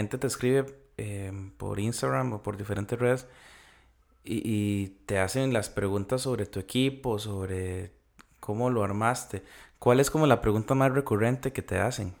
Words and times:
gente 0.00 0.18
te 0.18 0.26
escribe 0.26 0.66
eh, 0.96 1.32
por 1.56 1.78
Instagram 1.78 2.32
o 2.32 2.42
por 2.42 2.56
diferentes 2.56 2.98
redes 2.98 3.26
y, 4.24 4.42
y, 4.44 4.88
te 5.06 5.18
hacen 5.18 5.52
las 5.52 5.70
preguntas 5.70 6.22
sobre 6.22 6.44
tu 6.44 6.58
equipo, 6.60 7.18
sobre 7.18 7.92
cómo 8.38 8.68
lo 8.68 8.84
armaste. 8.84 9.42
¿Cuál 9.78 10.00
es 10.00 10.10
como 10.10 10.26
la 10.26 10.42
pregunta 10.42 10.74
más 10.74 10.92
recurrente 10.92 11.52
que 11.52 11.62
te 11.62 11.78
hacen 11.78 12.14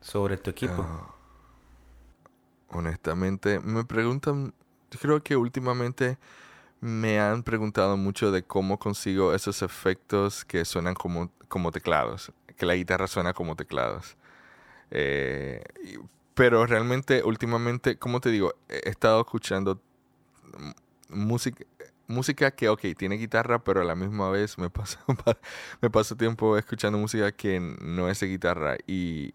sobre 0.00 0.36
tu 0.36 0.50
equipo? 0.50 0.84
Ah, 0.86 1.14
honestamente, 2.70 3.60
me 3.60 3.84
preguntan, 3.84 4.52
creo 5.00 5.22
que 5.22 5.36
últimamente 5.36 6.18
me 6.80 7.18
han 7.18 7.42
preguntado 7.42 7.96
mucho 7.96 8.30
de 8.30 8.42
cómo 8.42 8.78
consigo 8.78 9.32
esos 9.32 9.62
efectos 9.62 10.44
que 10.44 10.64
suenan 10.66 10.94
como, 10.94 11.30
como 11.48 11.72
teclados, 11.72 12.32
que 12.56 12.66
la 12.66 12.74
guitarra 12.74 13.06
suena 13.06 13.32
como 13.32 13.56
teclados. 13.56 14.16
Eh, 14.90 15.64
pero 16.36 16.66
realmente, 16.66 17.22
últimamente, 17.24 17.98
como 17.98 18.20
te 18.20 18.30
digo, 18.30 18.54
he 18.68 18.90
estado 18.90 19.22
escuchando 19.22 19.80
música, 21.08 21.64
música 22.08 22.50
que, 22.50 22.68
ok, 22.68 22.82
tiene 22.94 23.16
guitarra, 23.16 23.64
pero 23.64 23.80
a 23.80 23.84
la 23.84 23.94
misma 23.94 24.28
vez 24.28 24.58
me 24.58 24.68
paso, 24.70 24.98
me 25.80 25.88
paso 25.88 26.14
tiempo 26.14 26.58
escuchando 26.58 26.98
música 26.98 27.32
que 27.32 27.58
no 27.58 28.10
es 28.10 28.20
de 28.20 28.26
guitarra. 28.26 28.76
Y, 28.86 29.32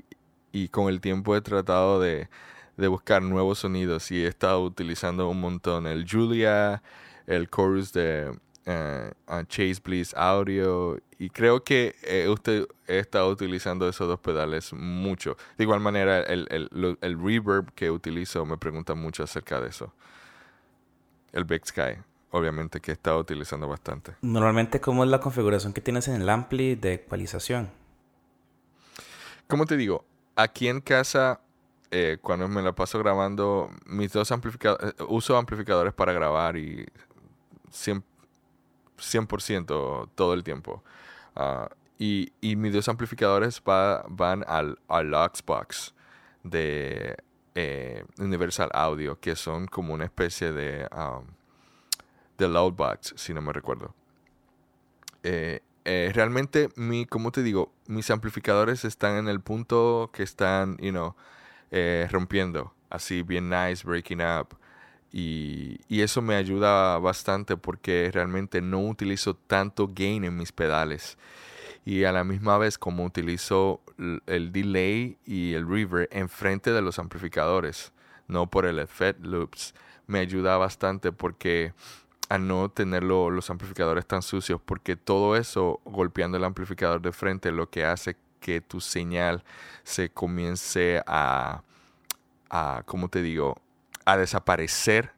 y 0.52 0.68
con 0.70 0.90
el 0.90 1.02
tiempo 1.02 1.36
he 1.36 1.42
tratado 1.42 2.00
de, 2.00 2.30
de 2.78 2.88
buscar 2.88 3.24
nuevos 3.24 3.58
sonidos 3.58 4.12
y 4.12 4.24
he 4.24 4.28
estado 4.28 4.64
utilizando 4.64 5.28
un 5.28 5.42
montón 5.42 5.88
el 5.88 6.06
Julia, 6.08 6.84
el 7.26 7.50
chorus 7.50 7.94
de 7.94 8.32
uh, 8.66 9.44
Chase 9.48 9.82
Bliss 9.84 10.14
Audio 10.16 11.00
y 11.18 11.30
creo 11.30 11.64
que 11.64 11.96
eh, 12.04 12.28
usted 12.30 12.68
he 12.88 13.00
estado 13.00 13.30
utilizando 13.30 13.88
esos 13.88 14.08
dos 14.08 14.20
pedales 14.20 14.74
mucho. 14.74 15.38
De 15.58 15.64
igual 15.64 15.80
manera, 15.80 16.22
el, 16.22 16.48
el, 16.50 16.98
el 17.00 17.20
reverb 17.22 17.72
que 17.74 17.92
utilizo 17.92 18.46
me 18.46 18.58
pregunta 18.58 18.96
mucho 18.96 19.24
acerca 19.24 19.62
de 19.62 19.70
eso. 19.70 19.94
El 21.32 21.46
Big 21.46 21.66
Sky, 21.66 21.98
obviamente, 22.32 22.80
que 22.80 22.92
he 22.92 22.94
estado 22.94 23.20
utilizando 23.20 23.68
bastante. 23.68 24.16
Normalmente, 24.22 24.82
¿cómo 24.82 25.04
es 25.04 25.10
la 25.10 25.20
configuración 25.20 25.74
que 25.74 25.82
tienes 25.82 26.08
en 26.08 26.22
el 26.22 26.30
ampli 26.30 26.76
de 26.76 26.96
ecualización? 26.96 27.70
Como 29.48 29.66
te 29.66 29.78
digo, 29.78 30.06
aquí 30.36 30.68
en 30.68 30.82
casa 30.82 31.40
eh, 31.94 32.20
cuando 32.22 32.48
me 32.48 32.62
la 32.62 32.74
paso 32.74 32.98
grabando, 33.00 33.70
mis 33.86 34.14
dos 34.14 34.32
amplificadores, 34.32 34.96
eh, 34.98 35.04
uso 35.10 35.36
amplificadores 35.36 35.94
para 35.94 36.14
grabar 36.14 36.56
y 36.56 36.86
100%, 37.70 38.02
100 39.02 39.66
todo 39.66 40.34
el 40.34 40.44
tiempo. 40.44 40.84
Ah, 41.36 41.70
y, 41.98 42.32
y, 42.42 42.56
mis 42.56 42.74
dos 42.74 42.88
amplificadores 42.90 43.62
van 43.64 44.44
al, 44.48 44.80
al 44.88 45.12
Luxbox 45.12 45.94
de 46.44 47.16
eh, 47.54 48.06
Universal 48.18 48.70
Audio, 48.74 49.20
que 49.20 49.36
son 49.36 49.68
como 49.68 49.94
una 49.94 50.06
especie 50.06 50.52
de, 50.52 50.88
um, 50.96 51.26
de 52.38 52.48
Loudbox, 52.48 53.14
si 53.18 53.34
no 53.34 53.42
me 53.42 53.54
recuerdo. 53.54 53.94
Eh, 55.24 55.62
eh, 55.86 56.12
realmente, 56.14 56.70
mi, 56.76 57.06
como 57.06 57.32
te 57.32 57.44
digo, 57.44 57.72
mis 57.88 58.10
amplificadores 58.10 58.86
están 58.86 59.18
en 59.18 59.28
el 59.28 59.42
punto 59.42 60.10
que 60.14 60.24
están, 60.24 60.78
you 60.78 60.92
know, 60.92 61.16
rompiendo, 62.10 62.74
así 62.90 63.22
bien 63.22 63.50
nice, 63.50 63.86
breaking 63.86 64.22
up. 64.22 64.58
Y, 65.12 65.80
eso 65.90 66.22
me 66.22 66.36
ayuda 66.36 66.98
bastante 67.00 67.58
porque 67.58 68.10
realmente 68.14 68.62
no 68.62 68.80
utilizo 68.82 69.36
tanto 69.36 69.88
gain 69.94 70.24
en 70.24 70.36
mis 70.36 70.52
pedales. 70.52 71.18
Y 71.86 72.06
a 72.06 72.12
la 72.12 72.24
misma 72.24 72.58
vez 72.58 72.78
como 72.78 73.06
utilizo 73.06 73.82
el 74.26 74.52
delay 74.52 75.18
y 75.26 75.54
el 75.54 75.68
reverb 75.68 76.08
enfrente 76.12 76.72
de 76.72 76.82
los 76.82 77.00
amplificadores, 77.00 77.92
no 78.28 78.50
por 78.50 78.66
el 78.66 78.80
effect 78.80 79.24
loops, 79.24 79.74
me 80.08 80.20
ayuda 80.20 80.58
bastante 80.58 81.12
porque 81.12 81.74
a 82.30 82.38
no 82.38 82.70
tener 82.70 83.04
los 83.04 83.50
amplificadores 83.50 84.06
tan 84.06 84.22
sucios, 84.22 84.62
porque 84.64 84.96
todo 84.96 85.36
eso 85.36 85.82
golpeando 85.86 86.38
el 86.38 86.46
amplificador 86.46 87.02
de 87.02 87.12
frente 87.12 87.52
lo 87.52 87.70
que 87.70 87.84
hace 87.84 88.16
que 88.40 88.62
tu 88.62 88.80
señal 88.80 89.44
se 89.84 90.10
comience 90.10 91.02
a, 91.06 91.62
a 92.50 92.84
¿cómo 92.86 93.10
te 93.10 93.22
digo? 93.22 93.62
A 94.06 94.18
desaparecer 94.18 95.12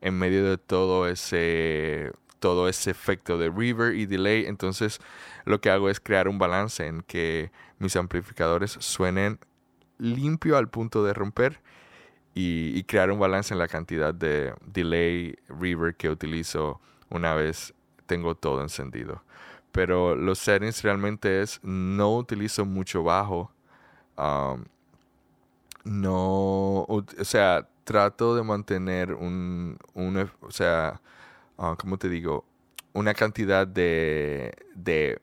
en 0.00 0.18
medio 0.18 0.48
de 0.48 0.58
todo 0.58 1.08
ese 1.08 2.12
todo 2.42 2.68
ese 2.68 2.90
efecto 2.90 3.38
de 3.38 3.48
reverb 3.48 3.94
y 3.94 4.04
delay. 4.04 4.46
Entonces, 4.46 4.98
lo 5.44 5.60
que 5.60 5.70
hago 5.70 5.88
es 5.88 6.00
crear 6.00 6.26
un 6.26 6.40
balance 6.40 6.84
en 6.84 7.02
que 7.02 7.52
mis 7.78 7.94
amplificadores 7.94 8.72
suenen 8.80 9.38
limpio 9.98 10.56
al 10.56 10.68
punto 10.68 11.04
de 11.04 11.14
romper 11.14 11.60
y, 12.34 12.82
crear 12.84 13.12
un 13.12 13.20
balance 13.20 13.54
en 13.54 13.58
la 13.58 13.68
cantidad 13.68 14.12
de 14.12 14.54
delay, 14.66 15.36
reverb 15.48 15.96
que 15.96 16.10
utilizo 16.10 16.80
una 17.10 17.34
vez 17.34 17.74
tengo 18.06 18.34
todo 18.34 18.60
encendido. 18.60 19.22
Pero 19.70 20.16
los 20.16 20.38
settings 20.38 20.82
realmente 20.82 21.42
es 21.42 21.60
no 21.62 22.16
utilizo 22.16 22.64
mucho 22.64 23.04
bajo. 23.04 23.52
Um, 24.16 24.64
no, 25.84 26.84
o 26.88 27.04
sea, 27.22 27.68
trato 27.84 28.34
de 28.34 28.42
mantener 28.42 29.14
un, 29.14 29.78
o 30.40 30.50
sea, 30.50 31.00
uh, 31.56 31.74
¿cómo 31.76 31.98
te 31.98 32.08
digo? 32.08 32.44
Una 32.92 33.14
cantidad 33.14 33.66
de, 33.66 34.54
de, 34.74 35.20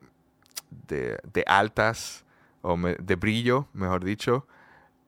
de, 0.70 1.44
altas, 1.46 2.24
o 2.62 2.76
de 2.76 3.14
brillo, 3.16 3.68
mejor 3.72 4.04
dicho, 4.04 4.46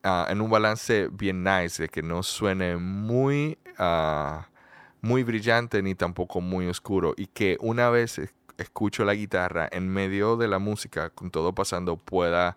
ah, 0.03 0.27
en 0.31 0.41
un 0.41 0.51
balance 0.51 1.09
bien 1.13 1.43
nice, 1.45 1.83
de 1.83 1.89
que 1.89 2.03
no 2.03 2.23
suene 2.23 2.77
muy, 2.77 3.59
ah, 3.79 4.47
muy 5.01 5.25
brillante 5.25 5.83
ni 5.83 5.95
tampoco 5.95 6.41
muy 6.41 6.69
oscuro. 6.69 7.15
Y 7.17 7.27
que 7.27 7.57
una 7.61 7.91
vez 7.91 8.21
escucho 8.59 9.05
la 9.05 9.15
guitarra 9.15 9.69
en 9.73 9.89
medio 9.89 10.37
de 10.37 10.49
la 10.49 10.59
música, 10.59 11.11
con 11.11 11.31
todo 11.31 11.53
pasando, 11.55 11.97
pueda, 11.97 12.57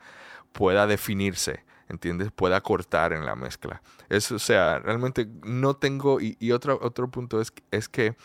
pueda 0.54 0.88
definirse 0.88 1.64
¿entiendes? 1.90 2.32
Pueda 2.32 2.62
cortar 2.62 3.14
en 3.14 3.26
la 3.26 3.36
mezcla. 3.36 3.82
Eso, 4.10 4.36
o 4.36 4.40
sea, 4.40 4.80
realmente 4.80 5.28
no 5.44 5.76
tengo, 5.76 6.20
y, 6.20 6.52
otro, 6.52 6.80
otro 6.82 7.10
punto 7.10 7.42
es, 7.42 7.54
es 7.72 7.90
que 7.90 8.16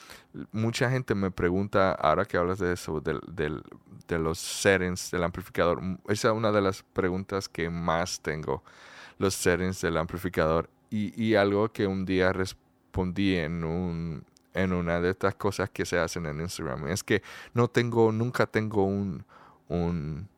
mucha 0.53 0.91
gente 0.91 1.15
me 1.15 1.31
pregunta, 1.31 1.93
ahora 1.93 2.25
que 2.25 2.37
hablas 2.37 2.59
de 2.59 2.73
eso, 2.73 3.01
del, 3.01 3.21
del, 3.29 3.63
de 4.09 4.19
los 4.19 4.39
settings 4.39 5.11
del 5.11 5.25
amplificador, 5.25 5.81
esa 6.09 6.29
es 6.29 6.35
una 6.35 6.53
de 6.53 6.61
las 6.61 6.83
preguntas 6.83 7.49
que 7.49 7.71
más 7.71 8.21
tengo, 8.21 8.63
los 9.19 9.35
settings 9.35 9.81
del 9.81 9.97
amplificador. 9.97 10.69
Y, 10.91 11.23
y 11.23 11.37
algo 11.37 11.73
que 11.73 11.87
un 11.87 12.05
día 12.05 12.33
respondí 12.33 13.37
en 13.37 13.63
un, 13.63 14.25
en 14.55 14.73
una 14.73 15.01
de 15.01 15.11
estas 15.11 15.35
cosas 15.35 15.71
que 15.71 15.85
se 15.85 15.99
hacen 15.99 16.27
en 16.27 16.41
Instagram. 16.41 16.89
Es 16.89 17.05
que 17.05 17.23
no 17.55 17.69
tengo, 17.69 18.13
nunca 18.13 18.47
tengo 18.47 18.85
un, 18.85 19.25
un, 19.69 20.29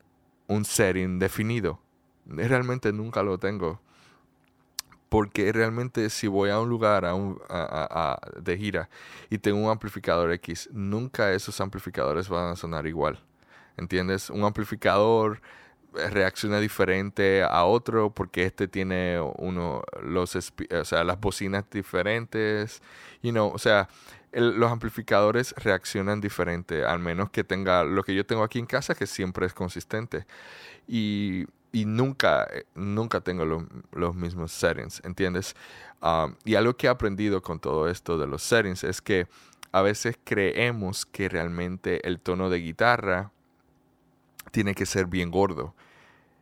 un 0.46 0.64
setting 0.64 1.18
definido. 1.18 1.80
Realmente 2.26 2.92
nunca 2.92 3.22
lo 3.22 3.38
tengo. 3.38 3.80
Porque 5.08 5.52
realmente 5.52 6.08
si 6.08 6.26
voy 6.26 6.48
a 6.48 6.58
un 6.58 6.70
lugar 6.70 7.04
a 7.04 7.12
un, 7.12 7.38
a, 7.50 8.18
de 8.40 8.56
gira 8.56 8.88
y 9.28 9.36
tengo 9.36 9.58
un 9.58 9.70
amplificador 9.70 10.32
X, 10.32 10.70
nunca 10.72 11.34
esos 11.34 11.60
amplificadores 11.60 12.30
van 12.30 12.52
a 12.52 12.56
sonar 12.56 12.86
igual. 12.86 13.22
¿Entiendes? 13.76 14.30
Un 14.30 14.42
amplificador 14.44 15.42
eh, 15.94 16.08
reacciona 16.08 16.60
diferente 16.60 17.42
a 17.42 17.64
otro 17.64 18.10
porque 18.14 18.44
este 18.44 18.68
tiene 18.68 19.20
uno 19.36 19.82
los 20.02 20.34
o 20.36 20.84
sea 20.84 21.04
las 21.04 21.20
bocinas 21.20 21.64
diferentes 21.70 22.80
you 23.22 23.30
know, 23.30 23.52
o 23.52 23.58
sea 23.58 23.90
los 24.32 24.72
amplificadores 24.72 25.54
reaccionan 25.58 26.22
diferente 26.22 26.84
al 26.86 26.98
menos 26.98 27.28
que 27.28 27.44
tenga 27.44 27.84
lo 27.84 28.02
que 28.04 28.14
yo 28.14 28.24
tengo 28.24 28.42
aquí 28.42 28.58
en 28.58 28.64
casa 28.64 28.94
que 28.94 29.06
siempre 29.06 29.44
es 29.44 29.52
consistente 29.52 30.24
y 30.88 31.44
y 31.72 31.86
nunca, 31.86 32.46
eh, 32.52 32.66
nunca 32.74 33.20
tengo 33.20 33.44
los 33.92 34.14
mismos 34.14 34.52
settings, 34.52 35.00
¿entiendes? 35.04 35.56
Um, 36.02 36.34
y 36.44 36.54
algo 36.54 36.76
que 36.76 36.86
he 36.86 36.90
aprendido 36.90 37.42
con 37.42 37.58
todo 37.58 37.88
esto 37.88 38.18
de 38.18 38.26
los 38.26 38.42
settings 38.42 38.84
es 38.84 39.00
que 39.00 39.26
a 39.72 39.80
veces 39.80 40.18
creemos 40.22 41.06
que 41.06 41.28
realmente 41.28 42.06
el 42.06 42.20
tono 42.20 42.50
de 42.50 42.58
guitarra 42.58 43.30
tiene 44.50 44.74
que 44.74 44.84
ser 44.84 45.06
bien 45.06 45.30
gordo. 45.30 45.74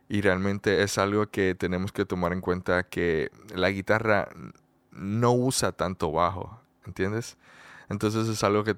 Y 0.09 0.19
realmente 0.19 0.83
es 0.83 0.97
algo 0.97 1.27
que 1.27 1.55
tenemos 1.55 1.93
que 1.93 2.03
tomar 2.03 2.33
en 2.33 2.41
cuenta 2.41 2.83
que 2.83 3.31
la 3.55 3.69
guitarra 3.69 4.27
no 4.91 5.31
usa 5.31 5.71
tanto 5.71 6.11
bajo, 6.11 6.59
¿entiendes? 6.85 7.37
Entonces 7.87 8.27
es 8.27 8.43
algo 8.43 8.65
que 8.65 8.75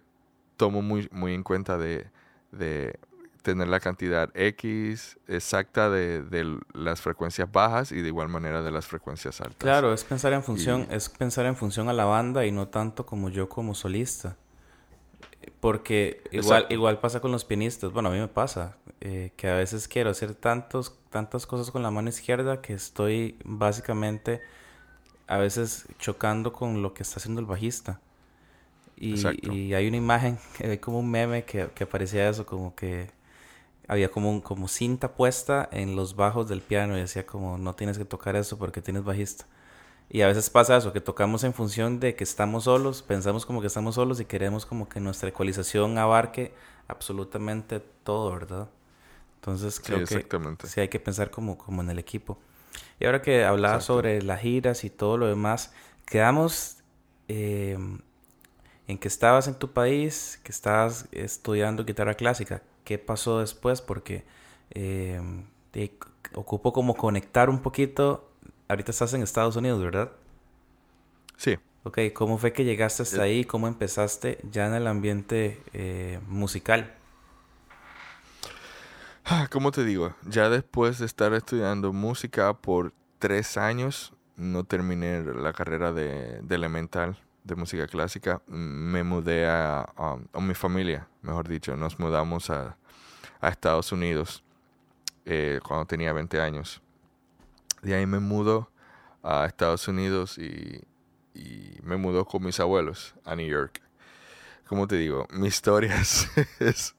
tomo 0.58 0.84
muy, 0.84 1.10
muy 1.12 1.34
en 1.34 1.42
cuenta 1.42 1.80
de, 1.80 2.08
de 2.52 3.00
tener 3.44 3.68
la 3.68 3.80
cantidad 3.80 4.32
X 4.34 5.20
exacta 5.28 5.90
de, 5.90 6.58
las 6.74 7.02
frecuencias 7.02 7.52
bajas 7.52 7.92
y 7.92 8.02
de 8.02 8.08
igual 8.08 8.30
manera 8.30 8.64
de 8.64 8.72
las 8.72 8.88
frecuencias 8.88 9.42
altas. 9.42 9.58
Claro, 9.58 9.94
es 9.94 10.04
pensar 10.04 10.34
en 10.34 10.44
función, 10.44 10.88
es 10.90 11.10
pensar 11.10 11.46
en 11.46 11.56
función 11.56 11.90
a 11.90 11.94
la 11.94 12.06
banda 12.06 12.46
y 12.46 12.52
no 12.52 12.70
tanto 12.70 13.06
como 13.06 13.30
yo 13.30 13.50
como 13.50 13.76
solista. 13.76 14.38
Porque 15.60 16.24
igual, 16.32 16.68
igual 16.70 17.00
pasa 17.00 17.20
con 17.20 17.32
los 17.32 17.44
pianistas, 17.44 17.92
bueno, 17.92 18.10
a 18.10 18.12
mí 18.14 18.20
me 18.20 18.30
pasa, 18.30 18.78
eh, 19.02 19.32
que 19.36 19.50
a 19.50 19.56
veces 19.56 19.90
quiero 19.90 20.10
hacer 20.10 20.36
tantos, 20.36 20.98
tantas 21.10 21.46
cosas 21.46 21.70
con 21.70 21.84
la 21.84 21.92
mano 21.92 22.08
izquierda 22.08 22.62
que 22.62 22.74
estoy 22.74 23.38
básicamente 23.44 24.42
a 25.28 25.38
veces 25.38 25.86
chocando 26.00 26.54
con 26.54 26.82
lo 26.82 26.94
que 26.94 27.04
está 27.04 27.18
haciendo 27.18 27.42
el 27.42 27.46
bajista. 27.46 28.00
Y, 28.96 29.16
y 29.52 29.74
hay 29.74 29.88
una 29.88 29.98
imagen, 29.98 30.38
hay 30.64 30.78
como 30.78 31.00
un 31.00 31.12
meme 31.12 31.44
que, 31.44 31.68
que 31.76 31.84
aparecía 31.84 32.30
eso, 32.30 32.46
como 32.46 32.74
que 32.74 33.10
había 33.88 34.10
como, 34.10 34.30
un, 34.30 34.42
como 34.42 34.68
cinta 34.68 35.14
puesta 35.14 35.68
en 35.72 35.96
los 35.96 36.16
bajos 36.16 36.48
del 36.48 36.62
piano 36.62 36.98
y 36.98 37.02
decía 37.02 37.26
como 37.26 37.58
no 37.58 37.76
tienes 37.76 37.98
que 37.98 38.06
tocar 38.06 38.36
eso 38.36 38.58
porque 38.58 38.82
tienes 38.82 39.04
bajista. 39.04 39.46
Y 40.10 40.22
a 40.22 40.28
veces 40.28 40.50
pasa 40.50 40.78
eso, 40.78 40.94
que 40.94 41.02
tocamos 41.02 41.44
en 41.44 41.54
función 41.54 42.00
de 42.00 42.16
que 42.16 42.24
estamos 42.24 42.66
solos, 42.66 43.02
pensamos 43.02 43.46
como 43.46 43.62
que 43.62 43.68
estamos 43.68 43.96
solos 43.96 44.20
y 44.20 44.26
queremos 44.26 44.66
como 44.66 44.88
que 44.88 45.00
nuestra 45.00 45.30
ecualización 45.30 45.98
abarque 45.98 46.54
absolutamente 46.88 47.80
todo, 48.04 48.32
¿verdad? 48.32 48.70
Entonces 49.36 49.80
creo 49.80 50.06
que 50.06 50.26
sí 50.68 50.80
hay 50.80 50.88
que 50.88 51.00
pensar 51.00 51.32
como, 51.32 51.58
como 51.58 51.82
en 51.82 51.90
el 51.90 52.00
equipo. 52.00 52.38
Y 53.00 53.06
ahora 53.06 53.22
que 53.22 53.44
hablaba 53.44 53.82
sobre 53.82 54.22
las 54.22 54.42
giras 54.42 54.84
y 54.84 54.90
todo 54.90 55.18
lo 55.18 55.28
demás, 55.28 55.74
quedamos 56.06 56.78
eh, 57.28 57.78
en 58.88 58.98
que 58.98 59.08
estabas 59.08 59.48
en 59.48 59.56
tu 59.56 59.72
país, 59.72 60.40
que 60.44 60.52
estabas 60.52 61.08
estudiando 61.12 61.86
guitarra 61.86 62.14
clásica. 62.14 62.62
¿Qué 62.84 62.98
pasó 62.98 63.40
después? 63.40 63.82
Porque 63.82 64.24
eh, 64.72 65.22
te 65.72 65.98
ocupo 66.34 66.74
como 66.74 66.96
conectar 66.96 67.50
un 67.50 67.60
poquito. 67.60 68.30
Ahorita 68.68 68.92
estás 68.92 69.14
en 69.14 69.22
Estados 69.22 69.56
Unidos, 69.56 69.82
¿verdad? 69.82 70.12
Sí. 71.38 71.58
Ok, 71.84 72.00
¿cómo 72.14 72.38
fue 72.38 72.54
que 72.54 72.64
llegaste 72.64 73.04
hasta 73.04 73.24
ahí? 73.24 73.44
¿Cómo 73.44 73.68
empezaste 73.68 74.40
ya 74.50 74.68
en 74.68 74.74
el 74.74 74.88
ambiente 74.88 75.62
eh, 75.74 76.20
musical? 76.28 76.96
Ah, 79.26 79.48
¿Cómo 79.52 79.72
te 79.72 79.84
digo? 79.84 80.14
Ya 80.26 80.50
después 80.50 81.00
de 81.00 81.06
estar 81.06 81.34
estudiando 81.34 81.92
música 81.92 82.54
por 82.54 82.94
tres 83.20 83.58
años, 83.58 84.14
no 84.36 84.64
terminé 84.64 85.24
la 85.24 85.54
carrera 85.54 85.92
de, 85.92 86.42
elemental 86.50 87.18
de 87.44 87.56
música 87.56 87.88
clásica. 87.88 88.42
Me 88.48 89.04
mudé 89.04 89.48
a, 89.48 89.82
a, 89.82 90.40
mi 90.40 90.54
familia, 90.54 91.08
mejor 91.22 91.48
dicho. 91.48 91.76
Nos 91.76 92.00
mudamos 92.00 92.50
a, 92.50 92.78
Estados 93.42 93.92
Unidos 93.92 94.42
eh, 95.26 95.60
cuando 95.68 95.86
tenía 95.86 96.14
20 96.14 96.40
años. 96.40 96.82
De 97.82 97.94
ahí 97.94 98.06
me 98.06 98.20
mudo 98.20 98.70
a 99.22 99.46
Estados 99.46 99.86
Unidos 99.90 100.38
y, 100.38 100.82
y 101.34 101.78
me 101.84 101.98
mudó 101.98 102.26
con 102.26 102.44
mis 102.44 102.60
abuelos 102.60 103.16
a 103.26 103.36
New 103.36 103.48
York. 103.48 103.82
Como 104.68 104.88
te 104.88 104.96
digo, 104.96 105.28
mi 105.32 105.48
historia 105.48 105.96
es, 106.60 106.96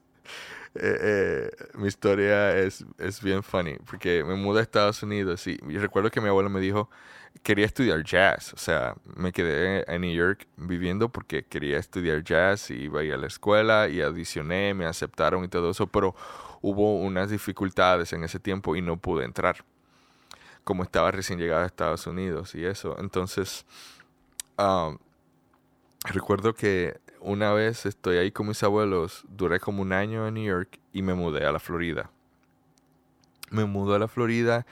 eh, 0.77 1.51
mi 1.75 1.87
historia 1.87 2.57
es, 2.57 2.85
es 2.97 3.21
bien 3.21 3.43
funny, 3.43 3.77
porque 3.89 4.23
me 4.23 4.35
mudé 4.35 4.59
a 4.59 4.63
Estados 4.63 5.01
Unidos 5.03 5.47
y, 5.47 5.57
recuerdo 5.57 6.11
que 6.11 6.19
mi 6.19 6.27
abuelo 6.27 6.49
me 6.49 6.59
dijo, 6.59 6.89
quería 7.43 7.65
estudiar 7.65 8.03
jazz, 8.03 8.53
o 8.53 8.57
sea, 8.57 8.95
me 9.15 9.31
quedé 9.31 9.89
en 9.91 10.01
New 10.01 10.13
York 10.13 10.47
viviendo 10.57 11.09
porque 11.09 11.43
quería 11.43 11.77
estudiar 11.77 12.23
jazz 12.23 12.71
y 12.71 12.83
iba 12.83 13.01
a 13.01 13.03
ir 13.03 13.13
a 13.13 13.17
la 13.17 13.27
escuela 13.27 13.87
y 13.87 14.01
audicioné, 14.01 14.73
me 14.73 14.85
aceptaron 14.85 15.43
y 15.43 15.47
todo 15.47 15.71
eso, 15.71 15.87
pero 15.87 16.15
hubo 16.61 16.99
unas 16.99 17.29
dificultades 17.29 18.11
en 18.13 18.23
ese 18.23 18.39
tiempo 18.39 18.75
y 18.75 18.81
no 18.81 18.97
pude 18.97 19.23
entrar, 19.23 19.63
como 20.63 20.83
estaba 20.83 21.11
recién 21.11 21.39
llegado 21.39 21.63
a 21.63 21.67
Estados 21.67 22.05
Unidos 22.07 22.53
y 22.55 22.65
eso, 22.65 22.97
entonces, 22.99 23.65
um, 24.57 24.97
recuerdo 26.05 26.53
que 26.53 26.99
una 27.25 27.51
vez 27.53 27.87
estoy 27.87 28.17
ahí 28.17 28.31
con 28.31 28.47
mis 28.47 28.61
abuelos, 28.61 29.25
duré 29.27 29.59
como 29.59 29.81
un 29.81 29.93
año 29.93 30.27
en 30.27 30.35
New 30.35 30.45
York 30.45 30.79
y 30.93 31.01
me 31.01 31.15
mudé 31.15 31.43
a 31.43 31.51
la 31.51 31.59
Florida. 31.59 32.11
Me 33.49 33.65
mudé 33.65 33.95
a 33.95 33.99
la 33.99 34.07
Florida 34.07 34.67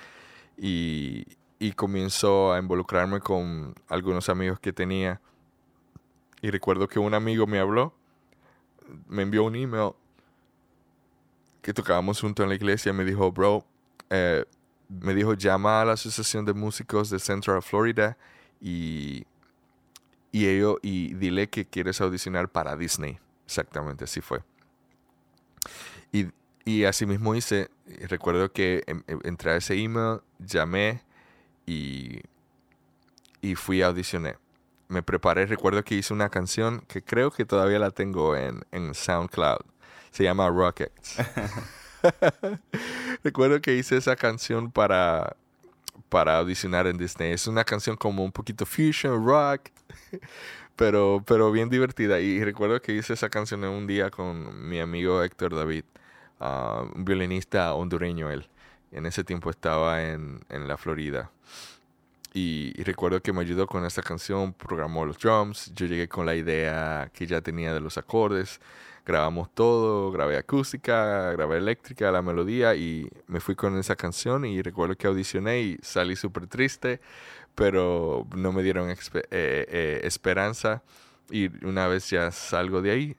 y, 0.55 1.25
y 1.57 1.71
comienzo 1.71 2.53
a 2.53 2.59
involucrarme 2.59 3.21
con 3.21 3.73
algunos 3.87 4.29
amigos 4.29 4.59
que 4.59 4.71
tenía. 4.71 5.19
Y 6.43 6.51
recuerdo 6.51 6.87
que 6.87 6.99
un 6.99 7.15
amigo 7.15 7.47
me 7.47 7.57
habló, 7.57 7.95
me 9.07 9.23
envió 9.23 9.45
un 9.45 9.55
email 9.55 9.93
que 11.63 11.73
tocábamos 11.73 12.21
junto 12.21 12.43
en 12.43 12.49
la 12.49 12.55
iglesia. 12.55 12.93
Me 12.93 13.03
dijo, 13.03 13.31
bro, 13.31 13.65
eh, 14.11 14.45
me 14.89 15.15
dijo, 15.15 15.33
llama 15.33 15.81
a 15.81 15.85
la 15.85 15.93
Asociación 15.93 16.45
de 16.45 16.53
Músicos 16.53 17.09
de 17.09 17.17
Central 17.17 17.63
Florida 17.63 18.15
y 18.61 19.25
y 20.33 20.47
ello, 20.47 20.79
y 20.81 21.13
dile 21.13 21.47
que 21.47 21.65
quieres 21.65 22.01
audicionar 22.01 22.49
para 22.49 22.75
Disney. 22.75 23.19
Exactamente, 23.45 24.05
así 24.05 24.19
fue. 24.19 24.43
Y, 26.11 26.27
y 26.65 26.85
así 26.85 27.05
mismo 27.05 27.35
hice. 27.35 27.69
Recuerdo 28.09 28.51
que 28.51 28.83
em, 28.87 29.03
em, 29.07 29.19
entré 29.23 29.51
a 29.51 29.57
ese 29.57 29.75
email, 29.75 30.21
llamé 30.39 31.03
y, 31.67 32.21
y 33.41 33.53
fui 33.53 33.83
a 33.83 33.87
audicionar. 33.87 34.39
Me 34.87 35.03
preparé, 35.03 35.45
recuerdo 35.45 35.83
que 35.83 35.95
hice 35.95 36.13
una 36.13 36.29
canción 36.29 36.81
que 36.87 37.03
creo 37.03 37.29
que 37.29 37.45
todavía 37.45 37.77
la 37.77 37.91
tengo 37.91 38.35
en, 38.35 38.65
en 38.71 38.95
SoundCloud. 38.95 39.61
Se 40.09 40.23
llama 40.23 40.49
Rockets. 40.49 41.17
recuerdo 43.23 43.61
que 43.61 43.75
hice 43.75 43.97
esa 43.97 44.15
canción 44.15 44.71
para, 44.71 45.35
para 46.09 46.37
audicionar 46.37 46.87
en 46.87 46.97
Disney. 46.97 47.31
Es 47.31 47.47
una 47.47 47.63
canción 47.63 47.97
como 47.97 48.23
un 48.23 48.31
poquito 48.31 48.65
fusion, 48.65 49.25
rock, 49.25 49.69
pero, 50.75 51.23
pero 51.25 51.51
bien 51.51 51.69
divertida. 51.69 52.19
Y 52.19 52.43
recuerdo 52.43 52.81
que 52.81 52.93
hice 52.93 53.13
esa 53.13 53.29
canción 53.29 53.63
un 53.63 53.87
día 53.87 54.09
con 54.09 54.67
mi 54.69 54.79
amigo 54.79 55.23
Héctor 55.23 55.55
David, 55.55 55.85
ah, 56.39 56.85
un 56.93 57.05
violinista 57.05 57.73
hondureño 57.73 58.29
él. 58.31 58.47
En 58.91 59.05
ese 59.05 59.23
tiempo 59.23 59.49
estaba 59.49 60.03
en, 60.03 60.45
en 60.49 60.67
la 60.67 60.77
Florida. 60.77 61.31
Y, 62.35 62.73
recuerdo 62.83 63.21
que 63.21 63.31
me 63.31 63.41
ayudó 63.41 63.67
con 63.67 63.85
esta 63.85 64.01
canción, 64.01 64.53
programó 64.53 65.05
los 65.05 65.19
drums, 65.19 65.71
yo 65.75 65.85
llegué 65.85 66.07
con 66.07 66.25
la 66.25 66.35
idea 66.35 67.11
que 67.13 67.27
ya 67.27 67.41
tenía 67.41 67.73
de 67.73 67.79
los 67.79 67.97
acordes, 67.99 68.59
grabamos 69.05 69.53
todo, 69.53 70.11
grabé 70.11 70.37
acústica, 70.37 71.31
grabé 71.33 71.57
eléctrica, 71.57 72.11
la 72.11 72.23
melodía 72.23 72.73
y 72.73 73.07
me 73.27 73.39
fui 73.39 73.55
con 73.55 73.77
esa 73.77 73.95
canción 73.95 74.45
y 74.45 74.63
recuerdo 74.63 74.95
que 74.95 75.05
audicioné 75.05 75.61
y 75.61 75.77
salí 75.83 76.15
súper 76.15 76.47
triste, 76.47 77.01
pero 77.53 78.25
no 78.35 78.51
me 78.51 78.63
dieron 78.63 78.89
eh, 78.89 78.95
eh, 79.31 80.01
esperanza 80.03 80.81
y 81.29 81.49
una 81.63 81.87
vez 81.87 82.09
ya 82.09 82.31
salgo 82.31 82.81
de 82.81 82.91
ahí, 82.91 83.15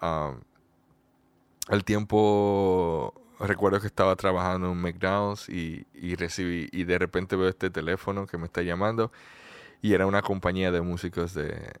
al 0.00 1.84
tiempo 1.84 3.12
recuerdo 3.40 3.80
que 3.80 3.86
estaba 3.86 4.16
trabajando 4.16 4.72
en 4.72 4.80
McDonald's 4.80 5.48
y, 5.48 5.86
y 5.94 6.14
recibí 6.14 6.68
y 6.72 6.84
de 6.84 6.98
repente 6.98 7.36
veo 7.36 7.48
este 7.48 7.70
teléfono 7.70 8.26
que 8.26 8.38
me 8.38 8.46
está 8.46 8.62
llamando 8.62 9.12
y 9.82 9.94
era 9.94 10.06
una 10.06 10.22
compañía 10.22 10.70
de 10.70 10.80
músicos 10.80 11.34
de, 11.34 11.72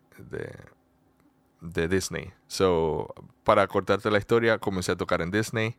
de 1.60 1.88
Disney. 1.88 2.32
So, 2.46 3.14
para 3.44 3.66
cortarte 3.66 4.10
la 4.10 4.18
historia, 4.18 4.58
comencé 4.58 4.92
a 4.92 4.96
tocar 4.96 5.22
en 5.22 5.30
Disney. 5.30 5.76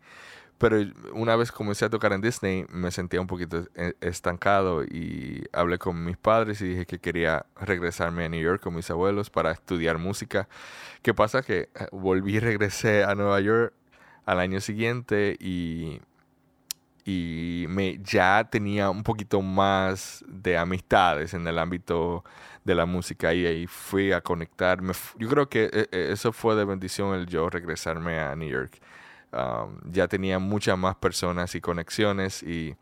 Pero 0.58 0.78
una 1.14 1.36
vez 1.36 1.52
comencé 1.52 1.86
a 1.86 1.90
tocar 1.90 2.14
en 2.14 2.22
Disney, 2.22 2.66
me 2.70 2.90
sentía 2.90 3.22
un 3.22 3.28
poquito 3.28 3.68
e, 3.76 3.94
estancado 4.02 4.84
y 4.84 5.46
hablé 5.54 5.78
con 5.78 6.04
mis 6.04 6.18
padres 6.18 6.62
y 6.62 6.70
dije 6.70 6.88
que 6.88 6.98
quería 6.98 7.46
regresarme 7.62 8.26
a 8.26 8.30
New 8.30 8.42
York 8.42 8.64
con 8.64 8.74
mis 8.74 8.90
abuelos 8.90 9.30
para 9.30 9.52
estudiar 9.52 10.00
música. 10.00 10.50
¿Qué 11.04 11.14
pasa? 11.14 11.44
Que 11.44 11.70
eh, 11.76 11.88
volví 11.92 12.38
y 12.38 12.40
regresé 12.40 13.04
a 13.04 13.14
Nueva 13.14 13.40
York 13.40 13.72
al 14.28 14.42
año 14.42 14.60
siguiente 14.60 15.38
y, 15.40 16.02
y 17.06 17.66
me, 17.70 17.98
ya 18.04 18.48
tenía 18.52 18.90
un 18.90 19.02
poquito 19.02 19.42
más 19.42 20.24
de 20.28 20.58
amistades 20.58 21.34
en 21.34 21.48
el 21.48 21.58
ámbito 21.58 22.26
de 22.66 22.76
la 22.76 22.86
música 22.86 23.34
y 23.34 23.46
ahí 23.46 23.68
fui 23.68 24.12
a 24.12 24.20
conectarme. 24.20 24.92
Yo 25.18 25.30
creo 25.30 25.48
que 25.48 25.70
eh, 25.72 25.88
eh, 25.92 26.10
eso 26.12 26.34
fue 26.34 26.56
de 26.56 26.66
bendición 26.66 27.16
el 27.16 27.26
yo 27.26 27.50
regresarme 27.50 28.20
a 28.20 28.36
New 28.36 28.50
York. 28.50 28.82
Um, 29.32 29.80
ya 29.90 30.10
tenía 30.10 30.40
muchas 30.40 30.78
más 30.78 30.98
personas 30.98 31.56
y 31.56 31.62
conexiones 31.62 32.44
y, 32.44 32.76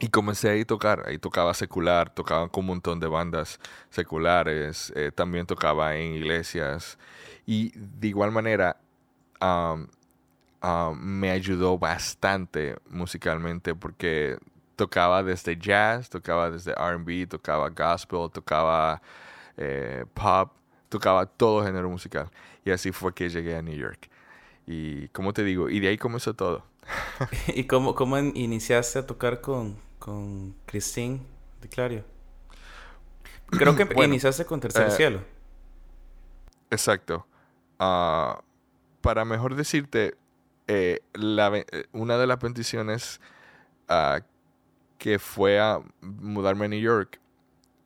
y 0.00 0.08
comencé 0.08 0.50
ahí 0.50 0.62
a 0.62 0.66
tocar. 0.66 1.04
Ahí 1.06 1.18
tocaba 1.18 1.54
secular, 1.54 2.10
tocaba 2.10 2.48
con 2.48 2.62
un 2.62 2.66
montón 2.66 2.98
de 2.98 3.06
bandas 3.06 3.60
seculares, 3.90 4.92
eh, 4.96 5.12
también 5.14 5.46
tocaba 5.46 5.94
en 5.94 6.14
iglesias 6.14 6.98
y 7.46 7.70
de 7.78 8.08
igual 8.08 8.32
manera 8.32 8.76
um, 9.40 9.86
um, 10.62 10.98
me 10.98 11.30
ayudó 11.30 11.78
bastante 11.78 12.76
musicalmente 12.88 13.74
porque 13.74 14.38
tocaba 14.76 15.22
desde 15.22 15.56
jazz, 15.56 16.08
tocaba 16.08 16.50
desde 16.50 16.72
RB, 16.72 17.28
tocaba 17.28 17.68
gospel, 17.70 18.30
tocaba 18.30 19.00
eh, 19.56 20.04
pop, 20.14 20.52
tocaba 20.88 21.26
todo 21.26 21.64
género 21.64 21.88
musical. 21.88 22.30
Y 22.64 22.70
así 22.70 22.92
fue 22.92 23.14
que 23.14 23.28
llegué 23.28 23.56
a 23.56 23.62
New 23.62 23.76
York. 23.76 24.08
Y 24.66 25.08
como 25.08 25.32
te 25.32 25.44
digo, 25.44 25.68
y 25.68 25.80
de 25.80 25.88
ahí 25.88 25.98
comenzó 25.98 26.34
todo. 26.34 26.64
¿Y 27.48 27.64
cómo, 27.64 27.94
cómo 27.94 28.18
iniciaste 28.18 28.98
a 28.98 29.06
tocar 29.06 29.40
con, 29.40 29.76
con 29.98 30.54
Christine 30.66 31.20
de 31.60 31.68
Clario? 31.68 32.04
Creo 33.46 33.76
que 33.76 33.88
iniciaste 34.04 34.44
con 34.44 34.60
Tercer 34.60 34.88
eh, 34.88 34.90
Cielo. 34.90 35.20
Exacto. 36.70 37.26
Ah, 37.78 38.42
para 39.00 39.24
mejor 39.24 39.54
decirte, 39.54 40.16
eh, 40.68 41.00
la, 41.14 41.64
una 41.92 42.18
de 42.18 42.26
las 42.26 42.38
bendiciones 42.40 43.20
uh, 43.88 44.20
que 44.98 45.18
fue 45.18 45.60
a 45.60 45.80
mudarme 46.00 46.66
a 46.66 46.68
New 46.68 46.80
York 46.80 47.20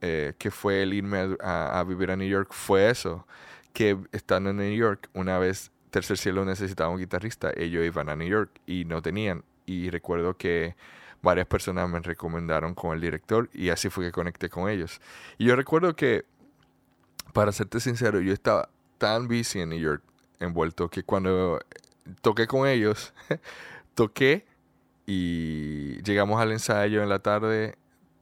eh, 0.03 0.33
que 0.39 0.51
fue 0.51 0.83
el 0.83 0.95
irme 0.95 1.37
a, 1.43 1.85
vivir 1.87 2.11
a 2.11 2.17
New 2.17 2.27
York 2.27 2.53
fue 2.53 2.89
eso, 2.89 3.27
que 3.75 3.99
estando 4.13 4.49
en 4.49 4.57
New 4.57 4.75
York, 4.75 5.11
una 5.13 5.39
vez 5.39 5.73
Tercer 5.91 6.17
Cielo 6.17 6.45
necesitaba 6.47 6.89
un 6.89 6.99
guitarrista, 6.99 7.53
ellos 7.55 7.85
iban 7.85 8.09
a 8.09 8.17
New 8.17 8.29
York 8.29 8.51
y 8.67 8.87
no 8.87 9.03
tenían. 9.03 9.45
Y 9.67 9.91
recuerdo 9.91 10.39
que 10.39 10.75
varias 11.21 11.47
personas 11.47 11.89
me 11.91 12.01
recomendaron 12.01 12.75
con 12.75 12.95
el 12.95 13.01
director 13.03 13.51
y 13.53 13.69
así 13.69 13.91
fue 13.91 14.07
que 14.07 14.13
conecté 14.13 14.49
con 14.49 14.71
ellos. 14.71 15.01
Y 15.37 15.45
yo 15.47 15.57
recuerdo 15.57 15.95
que, 15.95 16.25
para 17.35 17.53
serte 17.53 17.79
sincero, 17.79 18.21
yo 18.21 18.33
estaba 18.33 18.71
tan 18.97 19.29
busy 19.29 19.61
en 19.61 19.69
New 19.69 19.81
York 19.81 20.03
envuelto 20.39 20.89
que 20.89 21.03
cuando 21.03 21.61
toqué 22.21 22.47
con 22.47 22.67
ellos, 22.67 23.13
toqué 23.95 24.47
y 25.07 26.03
llegamos 26.03 26.41
al 26.41 26.53
ensayo 26.53 27.03
en 27.03 27.09
la 27.09 27.19
tarde, 27.19 27.77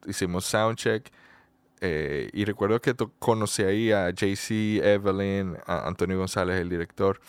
hicimos 0.06 0.44
soundcheck 0.44 1.10
eh, 1.80 2.30
y 2.32 2.44
recuerdo 2.44 2.80
que 2.80 2.94
conocí 3.18 3.62
ahí 3.62 3.92
a 3.92 4.10
JC, 4.10 4.82
Evelyn, 4.82 5.56
a 5.66 5.86
Antonio 5.86 6.18
González, 6.18 6.60
el 6.60 6.68
director, 6.68 7.20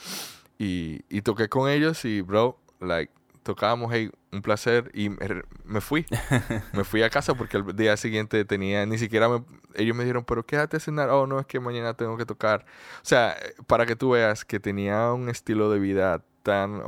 y, 0.57 1.01
y 1.09 1.21
toqué 1.21 1.49
con 1.49 1.69
ellos 1.69 2.03
y, 2.05 2.21
bro, 2.21 2.59
like, 2.79 3.11
tocábamos, 3.43 3.91
hey, 3.93 4.11
un 4.31 4.41
placer, 4.41 4.91
y 4.93 5.09
me, 5.09 5.81
fui. 5.81 6.05
me 6.73 6.83
fui 6.83 7.03
a 7.03 7.09
casa 7.09 7.33
porque 7.35 7.57
el 7.57 7.75
día 7.75 7.97
siguiente 7.97 8.43
tenía, 8.45 8.85
ni 8.85 8.97
siquiera 8.97 9.27
ellos 9.75 9.95
me 9.95 10.03
dijeron, 10.03 10.23
pero 10.25 10.45
quédate 10.45 10.77
a 10.77 10.79
cenar, 10.79 11.09
oh, 11.09 11.27
no, 11.27 11.39
es 11.39 11.45
que 11.45 11.59
mañana 11.59 11.93
tengo 11.93 12.17
que 12.17 12.25
tocar. 12.25 12.65
O 12.97 13.05
sea, 13.05 13.37
para 13.67 13.85
que 13.85 13.95
tú 13.95 14.11
veas 14.11 14.45
que 14.45 14.59
tenía 14.59 15.11
un 15.13 15.29
estilo 15.29 15.71
de 15.71 15.79
vida 15.79 16.23
tan, 16.49 16.81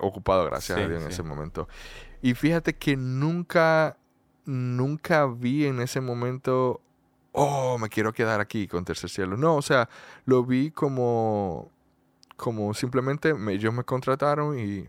ocupado, 0.00 0.46
gracias 0.46 0.78
a 0.78 0.86
Dios, 0.86 1.02
en 1.02 1.08
ese 1.08 1.22
momento. 1.22 1.68
Y 2.22 2.34
fíjate 2.34 2.74
que 2.74 2.96
nunca 2.96 3.96
nunca 4.48 5.26
vi 5.26 5.66
en 5.66 5.80
ese 5.80 6.00
momento, 6.00 6.80
oh, 7.32 7.76
me 7.78 7.88
quiero 7.88 8.12
quedar 8.12 8.40
aquí 8.40 8.66
con 8.66 8.84
Tercer 8.84 9.10
Cielo. 9.10 9.36
No, 9.36 9.56
o 9.56 9.62
sea, 9.62 9.88
lo 10.24 10.42
vi 10.44 10.70
como, 10.70 11.70
como 12.36 12.72
simplemente 12.74 13.34
ellos 13.50 13.74
me 13.74 13.84
contrataron 13.84 14.58
y 14.58 14.88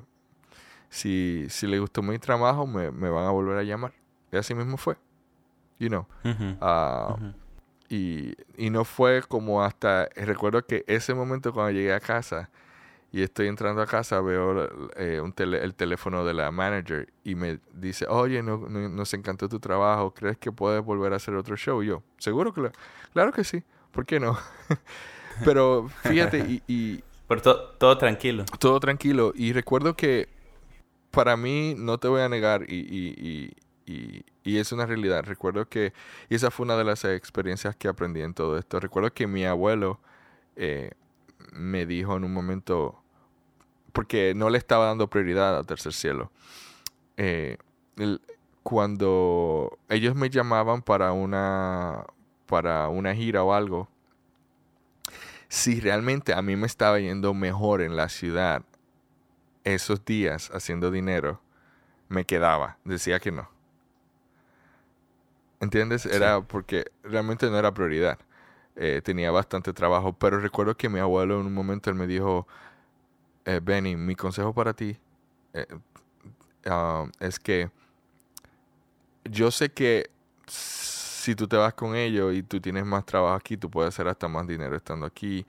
si, 0.89 1.45
si 1.49 1.67
les 1.67 1.79
gustó 1.81 2.01
mi 2.01 2.17
trabajo, 2.19 2.65
me, 2.65 2.89
me, 2.91 3.09
van 3.09 3.25
a 3.25 3.31
volver 3.31 3.57
a 3.57 3.63
llamar. 3.63 3.93
Y 4.31 4.37
así 4.37 4.55
mismo 4.55 4.77
fue. 4.77 4.97
You 5.77 5.89
know. 5.89 6.07
Ah, 6.61 7.17
y, 7.89 8.33
y 8.57 8.69
no 8.69 8.85
fue 8.85 9.21
como 9.23 9.63
hasta, 9.63 10.07
recuerdo 10.15 10.65
que 10.65 10.83
ese 10.87 11.13
momento 11.13 11.53
cuando 11.53 11.71
llegué 11.71 11.93
a 11.93 11.99
casa, 11.99 12.49
y 13.11 13.23
estoy 13.23 13.47
entrando 13.47 13.81
a 13.81 13.87
casa, 13.87 14.21
veo 14.21 14.69
eh, 14.95 15.19
un 15.19 15.33
el 15.37 15.73
teléfono 15.73 16.23
de 16.23 16.33
la 16.33 16.51
manager 16.51 17.11
y 17.23 17.35
me 17.35 17.59
dice, 17.73 18.05
oye, 18.07 18.43
no, 18.43 18.57
nos 18.57 19.13
encantó 19.13 19.49
tu 19.49 19.59
trabajo, 19.59 20.13
¿crees 20.13 20.37
que 20.37 20.51
puedes 20.51 20.83
volver 20.83 21.13
a 21.13 21.15
hacer 21.15 21.33
otro 21.35 21.55
show? 21.55 21.81
Y 21.81 21.87
yo, 21.87 22.03
seguro 22.17 22.53
que 22.53 22.71
claro 23.11 23.31
que 23.31 23.43
sí, 23.43 23.63
¿por 23.91 24.05
qué 24.05 24.19
no? 24.19 24.37
Pero 25.45 25.89
fíjate 26.03 26.39
y... 26.39 26.63
y 26.67 27.03
Pero 27.27 27.41
todo 27.41 27.97
tranquilo. 27.97 28.45
Todo 28.59 28.79
tranquilo. 28.79 29.31
Y 29.35 29.53
recuerdo 29.53 29.95
que 29.95 30.27
para 31.09 31.35
mí, 31.35 31.73
no 31.75 31.97
te 31.97 32.07
voy 32.07 32.21
a 32.21 32.29
negar, 32.29 32.65
y, 32.67 32.75
y, 32.75 33.55
y, 33.87 34.23
y, 34.43 34.57
es 34.57 34.71
una 34.71 34.85
realidad, 34.85 35.23
recuerdo 35.25 35.67
que, 35.67 35.93
esa 36.29 36.51
fue 36.51 36.65
una 36.65 36.77
de 36.77 36.83
las 36.83 37.03
experiencias 37.05 37.75
que 37.75 37.87
aprendí 37.87 38.21
en 38.21 38.35
todo 38.35 38.59
esto, 38.59 38.79
recuerdo 38.79 39.11
que 39.11 39.25
mi 39.25 39.45
abuelo... 39.45 39.99
Eh, 40.55 40.91
me 41.51 41.85
dijo 41.85 42.15
en 42.15 42.23
un 42.23 42.33
momento, 42.33 43.01
porque 43.93 44.33
no 44.35 44.49
le 44.49 44.57
estaba 44.57 44.85
dando 44.85 45.09
prioridad 45.09 45.57
a 45.57 45.63
Tercer 45.63 45.93
Cielo, 45.93 46.31
eh, 47.17 47.57
cuando 48.63 49.77
ellos 49.89 50.15
me 50.15 50.29
llamaban 50.29 50.81
para 50.81 51.11
una, 51.11 52.05
para 52.45 52.87
una 52.89 53.15
gira 53.15 53.43
o 53.43 53.53
algo, 53.53 53.89
si 55.47 55.79
realmente 55.79 56.33
a 56.33 56.41
mí 56.41 56.55
me 56.55 56.67
estaba 56.67 56.99
yendo 56.99 57.33
mejor 57.33 57.81
en 57.81 57.95
la 57.95 58.09
ciudad 58.09 58.63
esos 59.63 60.05
días 60.05 60.51
haciendo 60.53 60.91
dinero, 60.91 61.41
me 62.07 62.25
quedaba, 62.25 62.77
decía 62.85 63.19
que 63.19 63.31
no. 63.31 63.49
¿Entiendes? 65.59 66.05
Era 66.05 66.41
porque 66.41 66.91
realmente 67.03 67.49
no 67.49 67.57
era 67.57 67.73
prioridad. 67.73 68.17
Eh, 68.81 69.01
tenía 69.03 69.29
bastante 69.29 69.73
trabajo, 69.73 70.13
pero 70.13 70.39
recuerdo 70.39 70.77
que 70.77 70.87
mi 70.87 70.99
abuelo 70.99 71.41
en 71.41 71.47
un 71.47 71.53
momento 71.53 71.89
él 71.89 71.97
me 71.97 72.07
dijo, 72.07 72.47
eh, 73.43 73.59
Benny, 73.61 73.97
mi 73.97 74.15
consejo 74.15 74.53
para 74.53 74.73
ti 74.73 74.97
eh, 75.53 75.67
um, 76.65 77.11
es 77.19 77.39
que 77.39 77.69
yo 79.25 79.51
sé 79.51 79.73
que 79.73 80.09
si 80.47 81.35
tú 81.35 81.45
te 81.45 81.57
vas 81.57 81.73
con 81.73 81.93
ellos 81.93 82.33
y 82.33 82.41
tú 82.41 82.61
tienes 82.61 82.85
más 82.85 83.05
trabajo 83.05 83.35
aquí, 83.35 83.57
tú 83.57 83.69
puedes 83.69 83.93
hacer 83.93 84.07
hasta 84.07 84.29
más 84.29 84.47
dinero 84.47 84.77
estando 84.77 85.05
aquí 85.05 85.45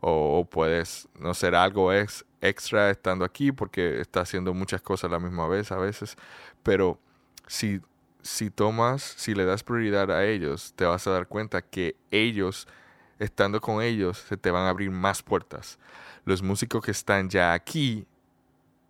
o, 0.00 0.44
puedes 0.44 1.08
no 1.20 1.32
ser 1.32 1.54
algo 1.54 1.92
ex, 1.92 2.24
extra 2.40 2.90
estando 2.90 3.24
aquí 3.24 3.52
porque 3.52 4.00
estás 4.00 4.28
haciendo 4.28 4.52
muchas 4.52 4.82
cosas 4.82 5.10
a 5.10 5.12
la 5.12 5.20
misma 5.20 5.46
vez 5.46 5.70
a 5.70 5.76
veces, 5.76 6.16
pero 6.64 6.98
si 7.46 7.80
si 8.24 8.50
tomas, 8.50 9.02
si 9.02 9.34
le 9.34 9.44
das 9.44 9.62
prioridad 9.62 10.10
a 10.10 10.24
ellos, 10.24 10.72
te 10.74 10.86
vas 10.86 11.06
a 11.06 11.10
dar 11.10 11.28
cuenta 11.28 11.60
que 11.60 11.94
ellos, 12.10 12.66
estando 13.18 13.60
con 13.60 13.82
ellos, 13.82 14.18
se 14.18 14.38
te 14.38 14.50
van 14.50 14.64
a 14.64 14.70
abrir 14.70 14.90
más 14.90 15.22
puertas. 15.22 15.78
Los 16.24 16.42
músicos 16.42 16.82
que 16.82 16.90
están 16.90 17.28
ya 17.28 17.52
aquí, 17.52 18.06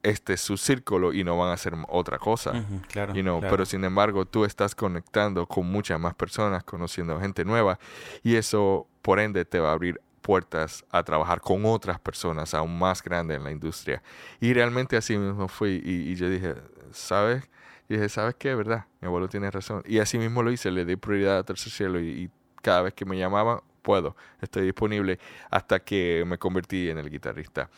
este 0.04 0.34
es 0.34 0.40
su 0.40 0.56
círculo 0.56 1.12
y 1.12 1.24
no 1.24 1.36
van 1.36 1.50
a 1.50 1.54
hacer 1.54 1.74
otra 1.88 2.18
cosa. 2.18 2.64
claro, 2.88 3.12
Pero 3.40 3.66
sin 3.66 3.82
embargo, 3.84 4.24
tú 4.24 4.44
estás 4.44 4.74
conectando 4.74 5.46
con 5.46 5.66
muchas 5.66 5.98
más 5.98 6.14
personas, 6.14 6.62
conociendo 6.62 7.18
gente 7.18 7.44
nueva 7.44 7.78
y 8.22 8.36
eso, 8.36 8.86
por 9.02 9.18
ende, 9.18 9.44
te 9.44 9.58
va 9.58 9.70
a 9.70 9.72
abrir 9.72 10.00
puertas 10.22 10.84
a 10.90 11.02
trabajar 11.02 11.40
con 11.40 11.66
otras 11.66 11.98
personas 11.98 12.54
aún 12.54 12.78
más 12.78 13.02
grandes 13.02 13.36
en 13.36 13.44
la 13.44 13.50
industria. 13.50 14.00
Y 14.40 14.54
realmente 14.54 14.96
así 14.96 15.18
mismo 15.18 15.48
fui 15.48 15.82
y, 15.84 16.12
y 16.12 16.14
yo 16.14 16.30
dije, 16.30 16.54
¿sabes? 16.92 17.50
Y 17.88 17.94
dije, 17.94 18.08
¿sabes 18.08 18.34
qué? 18.38 18.54
¿Verdad? 18.54 18.86
Mi 19.00 19.06
abuelo 19.06 19.28
tiene 19.28 19.50
razón. 19.50 19.82
Y 19.86 19.98
así 19.98 20.18
mismo 20.18 20.42
lo 20.42 20.50
hice, 20.50 20.70
le 20.70 20.84
di 20.84 20.96
prioridad 20.96 21.38
a 21.38 21.42
Tercer 21.44 21.72
Cielo 21.72 22.00
y, 22.00 22.30
cada 22.62 22.80
vez 22.80 22.94
que 22.94 23.04
me 23.04 23.18
llamaban, 23.18 23.60
puedo, 23.82 24.16
estoy 24.40 24.64
disponible 24.64 25.18
hasta 25.50 25.80
que 25.80 26.24
me 26.26 26.38
convertí 26.38 26.88
en 26.88 26.96
el 26.96 27.10
guitarrista. 27.10 27.68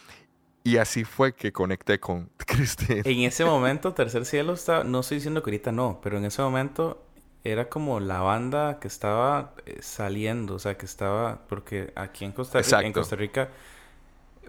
Y 0.62 0.76
así 0.76 1.02
fue 1.02 1.34
que 1.34 1.52
conecté 1.52 1.98
con 1.98 2.30
Cristian. 2.36 3.02
En 3.04 3.20
ese 3.20 3.44
momento, 3.44 3.94
Tercer 3.94 4.24
Cielo 4.24 4.52
estaba, 4.52 4.84
no 4.84 5.00
estoy 5.00 5.16
diciendo 5.16 5.42
que 5.42 5.50
ahorita 5.50 5.72
no, 5.72 5.98
pero 6.00 6.18
en 6.18 6.24
ese 6.24 6.40
momento 6.40 7.02
era 7.42 7.68
como 7.68 7.98
la 7.98 8.20
banda 8.20 8.78
que 8.78 8.86
estaba 8.86 9.54
eh, 9.66 9.78
saliendo, 9.80 10.54
o 10.54 10.58
sea, 10.60 10.76
que 10.76 10.86
estaba, 10.86 11.40
porque 11.48 11.92
aquí 11.96 12.24
en 12.24 12.30
Costa 12.30 12.60
Rica, 12.60 12.82
en 12.82 12.92
Costa 12.92 13.16
Rica 13.16 13.48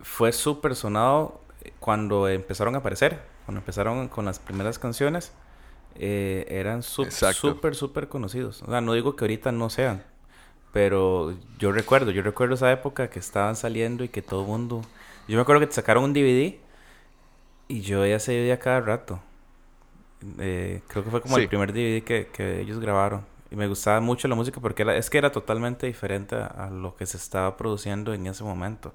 fue 0.04 0.32
súper 0.34 0.76
sonado 0.76 1.42
cuando 1.80 2.28
empezaron 2.28 2.76
a 2.76 2.80
aparecer, 2.80 3.20
cuando 3.46 3.60
empezaron 3.60 4.08
con 4.08 4.26
las 4.26 4.38
primeras 4.38 4.78
canciones 4.78 5.34
eh, 6.00 6.46
eran 6.50 6.84
súper, 6.84 7.76
súper 7.76 8.08
conocidos. 8.08 8.62
O 8.64 8.72
sea, 8.72 8.82
no 8.82 8.94
digo 8.94 9.16
que 9.16 9.26
ahorita 9.26 9.52
no 9.52 9.70
sean, 9.70 10.04
pero 10.72 11.36
yo 11.60 11.72
recuerdo, 11.72 12.12
yo 12.12 12.22
recuerdo 12.22 12.56
esa 12.56 12.72
época 12.72 13.10
que 13.10 13.20
estaban 13.20 13.56
saliendo 13.56 14.04
y 14.04 14.10
que 14.10 14.22
todo 14.22 14.42
el 14.42 14.48
mundo... 14.48 14.82
Yo 15.28 15.36
me 15.36 15.42
acuerdo 15.42 15.60
que 15.60 15.68
te 15.68 15.74
sacaron 15.74 16.06
un 16.06 16.14
DVD 16.14 16.56
y 17.68 17.82
yo 17.82 18.06
ya 18.06 18.20
se 18.20 18.32
DVD 18.32 18.58
cada 18.60 18.80
rato. 18.82 19.20
Eh, 20.40 20.82
creo 20.88 21.04
que 21.04 21.10
fue 21.12 21.22
como 21.22 21.38
el 21.38 21.48
primer 21.48 21.74
DVD 21.74 22.04
que, 22.04 22.28
que, 22.28 22.62
ellos 22.62 22.80
grabaron. 22.80 23.26
Y 23.52 23.56
me 23.56 23.68
gustaba 23.68 24.00
mucho 24.00 24.28
la 24.28 24.36
música 24.36 24.60
porque 24.62 24.84
era, 24.84 24.96
es 24.96 25.10
que 25.10 25.18
era 25.18 25.32
totalmente 25.32 25.88
diferente 25.88 26.36
a 26.36 26.70
lo 26.72 26.96
que 26.96 27.06
se 27.06 27.18
estaba 27.18 27.58
produciendo 27.58 28.14
en 28.14 28.28
ese 28.28 28.44
momento. 28.44 28.94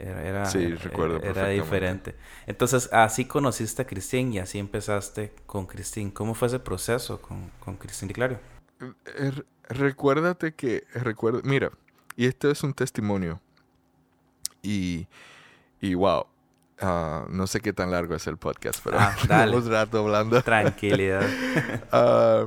Era, 0.00 0.46
sí, 0.46 0.74
recuerdo 0.74 1.22
era 1.22 1.48
diferente. 1.48 2.14
Entonces, 2.46 2.88
así 2.92 3.24
conociste 3.26 3.82
a 3.82 3.86
Cristín 3.86 4.32
y 4.32 4.38
así 4.38 4.58
empezaste 4.58 5.32
con 5.46 5.66
Cristín. 5.66 6.10
¿Cómo 6.10 6.34
fue 6.34 6.48
ese 6.48 6.58
proceso 6.58 7.20
con, 7.20 7.50
con 7.60 7.76
Cristín 7.76 8.08
Clario? 8.08 8.38
Eh, 8.80 9.32
recuérdate 9.68 10.54
que, 10.54 10.84
recuerda, 10.94 11.40
mira, 11.44 11.70
y 12.16 12.26
este 12.26 12.50
es 12.50 12.62
un 12.62 12.72
testimonio. 12.72 13.40
Y, 14.62 15.06
y 15.80 15.94
wow, 15.94 16.26
ah, 16.80 17.26
no 17.30 17.46
sé 17.46 17.60
qué 17.60 17.72
tan 17.72 17.90
largo 17.90 18.14
es 18.14 18.26
el 18.26 18.36
podcast, 18.36 18.80
pero 18.82 18.98
ah, 18.98 19.14
rato 19.68 20.00
hablando. 20.00 20.42
Tranquilidad. 20.42 21.26
Ah, 21.92 22.46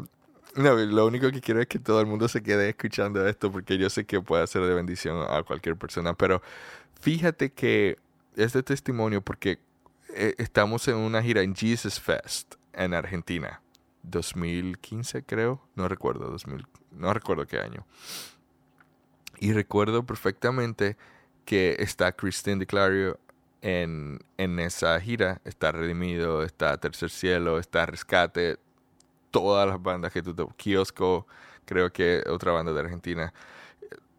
no, 0.55 0.75
lo 0.75 1.05
único 1.05 1.31
que 1.31 1.41
quiero 1.41 1.61
es 1.61 1.67
que 1.67 1.79
todo 1.79 1.99
el 2.01 2.07
mundo 2.07 2.27
se 2.27 2.43
quede 2.43 2.69
escuchando 2.69 3.27
esto 3.27 3.51
porque 3.51 3.77
yo 3.77 3.89
sé 3.89 4.05
que 4.05 4.21
puede 4.21 4.45
ser 4.47 4.63
de 4.63 4.73
bendición 4.73 5.25
a 5.27 5.43
cualquier 5.43 5.75
persona, 5.75 6.13
pero 6.13 6.41
Fíjate 7.03 7.51
que 7.51 7.97
este 8.37 8.63
testimonio, 8.63 9.21
porque 9.21 9.59
eh, 10.15 10.35
estamos 10.37 10.87
en 10.87 10.95
una 10.95 11.21
gira 11.21 11.41
en 11.41 11.53
Jesus 11.53 11.99
Fest 11.99 12.55
en 12.71 12.93
Argentina, 12.93 13.61
2015 14.03 15.23
creo, 15.23 15.61
no 15.75 15.89
recuerdo, 15.89 16.29
2000, 16.29 16.65
no 16.91 17.13
recuerdo 17.13 17.45
qué 17.45 17.59
año. 17.59 17.85
Y 19.37 19.51
recuerdo 19.51 20.05
perfectamente 20.05 20.95
que 21.43 21.75
está 21.79 22.13
Christine 22.13 22.59
DeClario 22.59 23.19
en, 23.61 24.21
en 24.37 24.57
esa 24.59 24.97
gira. 25.01 25.41
Está 25.43 25.73
Redimido, 25.73 26.41
está 26.43 26.77
Tercer 26.77 27.09
Cielo, 27.09 27.59
está 27.59 27.85
Rescate, 27.85 28.59
todas 29.33 29.67
las 29.67 29.81
bandas 29.81 30.13
que 30.13 30.21
tú 30.21 30.33
te... 30.35 30.45
Kiosco, 30.55 31.25
creo 31.65 31.91
que 31.91 32.23
otra 32.29 32.51
banda 32.51 32.71
de 32.71 32.79
Argentina. 32.79 33.33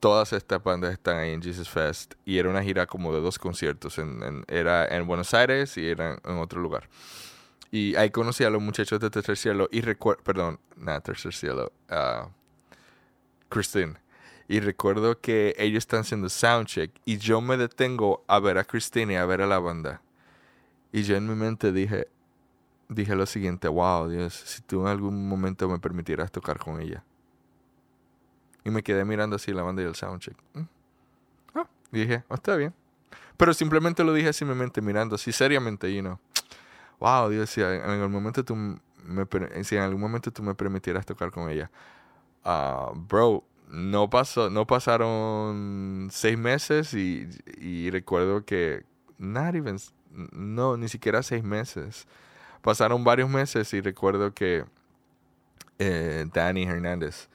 Todas 0.01 0.33
estas 0.35 0.63
bandas 0.63 0.93
están 0.93 1.17
ahí 1.19 1.31
en 1.31 1.41
Jesus 1.41 1.71
Fest 1.71 2.15
y 2.27 2.37
era 2.37 2.51
una 2.51 2.63
gira 2.63 2.87
como 2.87 3.15
de 3.15 3.21
dos 3.21 3.39
conciertos. 3.39 3.97
En, 3.99 4.45
era 4.49 4.87
en 4.89 5.07
Buenos 5.07 5.33
Aires 5.33 5.79
y 5.79 5.89
era 5.89 6.19
en 6.25 6.39
otro 6.39 6.61
lugar. 6.61 6.89
Y 7.71 7.95
ahí 7.95 8.11
conocí 8.11 8.43
a 8.45 8.51
los 8.51 8.61
muchachos 8.61 8.99
de 9.01 9.09
Tercer 9.09 9.37
Cielo 9.37 9.69
y 9.71 9.81
recuerdo, 9.81 10.23
perdón, 10.25 10.59
nada, 10.77 11.01
Tercer 11.01 11.33
Cielo, 11.33 11.73
uh, 11.91 12.29
Christine. 13.49 13.95
Y 14.49 14.61
recuerdo 14.61 15.21
que 15.21 15.55
ellos 15.59 15.79
están 15.79 16.01
haciendo 16.01 16.29
soundcheck 16.29 16.91
y 17.05 17.19
yo 17.19 17.41
me 17.41 17.57
detengo 17.57 18.25
a 18.27 18.41
ver 18.41 18.59
a 18.59 18.65
Christine 18.65 19.15
y 19.15 19.17
a 19.17 19.25
ver 19.25 19.43
a 19.43 19.47
la 19.47 19.61
banda. 19.61 20.03
Y 20.93 21.05
yo 21.05 21.17
en 21.17 21.27
mi 21.29 21.35
mente 21.35 21.73
dije, 21.73 22.09
dije 22.89 23.15
lo 23.15 23.27
siguiente, 23.27 23.69
wow, 23.69 24.09
Dios, 24.09 24.35
si 24.35 24.63
tú 24.63 24.83
en 24.83 24.89
algún 24.89 25.29
momento 25.29 25.69
me 25.69 25.79
permitieras 25.79 26.31
tocar 26.31 26.59
con 26.59 26.81
ella. 26.81 27.05
Y 28.65 28.71
me 28.71 28.83
quedé 28.83 29.05
mirando 29.05 29.37
así 29.37 29.53
la 29.53 29.63
banda 29.63 29.83
y 29.83 29.85
el 29.87 29.95
soundcheck. 29.95 30.37
Ah, 31.55 31.69
y 31.93 32.01
dije, 32.01 32.25
oh, 32.29 32.35
está 32.35 32.57
bien. 32.57 32.73
Pero 33.37 33.53
simplemente 33.53 34.05
lo 34.05 34.13
dije 34.13 34.29
así 34.29 34.45
en 34.45 34.51
mi 34.51 34.57
mente, 34.57 34.81
mirando 34.81 35.17
así 35.17 35.33
seriamente, 35.33 35.91
y 35.91 36.01
no 36.01 36.19
wow, 37.05 37.29
Dios, 37.29 37.51
si 37.51 37.61
en 37.61 37.83
algún 37.83 38.13
momento 38.13 38.45
tú 38.45 38.57
me, 38.57 38.81
en 39.05 39.79
algún 39.79 40.01
momento 40.01 40.31
tú 40.31 40.43
me 40.43 40.55
permitieras 40.55 41.05
tocar 41.05 41.31
con 41.31 41.51
ella. 41.51 41.71
Uh, 42.45 42.95
bro, 42.95 43.45
no 43.69 44.09
pasó, 44.09 44.51
no 44.51 44.67
pasaron 44.67 46.09
seis 46.11 46.39
meses 46.39 46.95
y, 46.95 47.29
y 47.59 47.91
recuerdo 47.91 48.45
que, 48.45 48.85
not 49.19 49.55
even, 49.55 49.77
no, 50.33 50.77
ni 50.77 50.89
siquiera 50.89 51.23
seis 51.23 51.43
meses. 51.45 52.07
Pasaron 52.65 53.05
varios 53.05 53.29
meses 53.29 53.73
y 53.75 53.81
recuerdo 53.81 54.33
que 54.33 54.65
eh, 55.79 56.27
Danny 56.33 56.65
Hernández, 56.65 57.29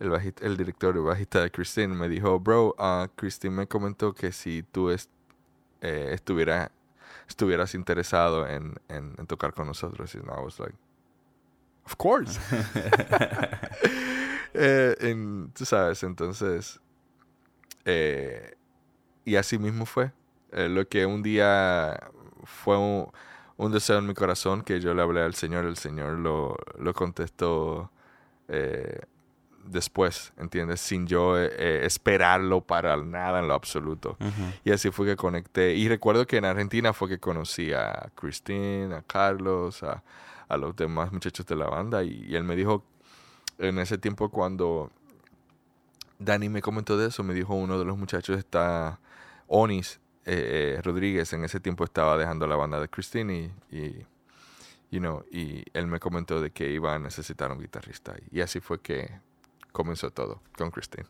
el, 0.00 0.12
el 0.40 0.56
director 0.56 0.96
y 0.96 0.98
bajista 0.98 1.40
de 1.40 1.50
Christine, 1.50 1.94
me 1.94 2.08
dijo, 2.08 2.40
bro, 2.40 2.74
uh, 2.78 3.06
Christine 3.14 3.54
me 3.54 3.66
comentó 3.66 4.12
que 4.12 4.32
si 4.32 4.64
tú 4.64 4.90
eh, 4.90 4.98
estuvieras 5.80 6.70
estuvieras 7.28 7.74
interesado 7.74 8.46
en, 8.46 8.74
en, 8.88 9.14
tocar 9.26 9.54
con 9.54 9.66
nosotros. 9.66 10.14
Y 10.14 10.18
I 10.18 10.44
was 10.44 10.58
like, 10.58 10.74
of 11.86 11.96
course. 11.96 12.38
eh, 14.54 14.96
en, 15.00 15.50
tú 15.54 15.64
sabes, 15.64 16.02
entonces, 16.02 16.80
eh, 17.84 18.54
y 19.24 19.36
así 19.36 19.58
mismo 19.58 19.86
fue. 19.86 20.12
Eh, 20.52 20.68
lo 20.68 20.86
que 20.86 21.06
un 21.06 21.22
día 21.22 22.10
fue 22.44 22.76
un, 22.76 23.10
un, 23.64 23.72
deseo 23.72 23.98
en 23.98 24.06
mi 24.06 24.14
corazón 24.14 24.62
que 24.62 24.80
yo 24.80 24.94
le 24.94 25.02
hablé 25.02 25.22
al 25.22 25.34
Señor, 25.34 25.64
el 25.64 25.76
Señor 25.76 26.18
lo, 26.18 26.56
lo 26.78 26.94
contestó 26.94 27.90
eh, 28.48 29.00
después, 29.64 30.32
¿entiendes? 30.36 30.80
Sin 30.80 31.06
yo 31.06 31.38
eh, 31.38 31.50
eh, 31.56 31.80
esperarlo 31.84 32.60
para 32.60 32.96
nada 32.96 33.40
en 33.40 33.48
lo 33.48 33.54
absoluto. 33.54 34.16
Y 34.64 34.72
así 34.72 34.90
fue 34.90 35.06
que 35.06 35.16
conecté. 35.16 35.74
Y 35.74 35.88
recuerdo 35.88 36.26
que 36.26 36.36
en 36.36 36.44
Argentina 36.44 36.92
fue 36.92 37.08
que 37.08 37.18
conocí 37.18 37.72
a 37.72 38.10
Christine, 38.14 38.94
a 38.94 39.02
Carlos, 39.02 39.82
a, 39.82 40.02
los 40.56 40.76
demás 40.76 41.10
muchachos 41.12 41.46
de 41.46 41.56
la 41.56 41.66
banda. 41.66 42.02
Y, 42.04 42.34
él 42.34 42.44
me 42.44 42.56
dijo, 42.56 42.84
en 43.58 43.78
ese 43.78 43.96
tiempo 43.96 44.28
cuando 44.30 44.90
Dani 46.18 46.48
me 46.48 46.60
comentó 46.60 46.96
de 46.98 47.08
eso, 47.08 47.22
me 47.22 47.34
dijo 47.34 47.54
uno 47.54 47.78
de 47.78 47.84
los 47.84 47.96
muchachos 47.96 48.38
está, 48.38 48.98
Onis 49.46 50.00
eh, 50.24 50.80
Rodríguez, 50.82 51.32
en 51.32 51.44
ese 51.44 51.60
tiempo 51.60 51.84
estaba 51.84 52.16
dejando 52.16 52.46
la 52.46 52.56
banda 52.56 52.80
de 52.80 52.88
Christine 52.88 53.50
y, 53.70 54.06
y 54.90 55.64
él 55.72 55.86
me 55.86 55.98
comentó 55.98 56.40
de 56.40 56.50
que 56.50 56.70
iba 56.70 56.94
a 56.94 56.98
necesitar 56.98 57.50
un 57.50 57.60
guitarrista. 57.60 58.14
Y 58.30 58.40
así 58.40 58.60
fue 58.60 58.80
que 58.80 59.20
comenzó 59.72 60.10
todo 60.10 60.42
con 60.56 60.70
Christine. 60.70 61.06